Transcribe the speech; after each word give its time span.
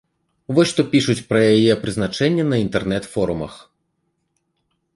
Вось 0.59 0.71
што 0.71 0.81
пішуць 0.93 1.23
пра 1.33 1.41
яе 1.57 1.73
прызначэнне 1.85 2.43
на 2.49 2.57
інтэрнэт-форумах. 2.63 3.61